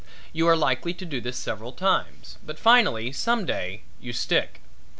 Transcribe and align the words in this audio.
You 0.33 0.47
are 0.47 0.55
likely 0.55 0.95
to 0.95 1.05
do 1.05 1.21
this 1.21 1.37
several 1.37 1.73
times; 1.73 2.39
but 2.43 2.57
finally 2.57 3.11
some 3.11 3.45
day 3.45 3.83
you 4.01 4.13
stick. 4.13 4.59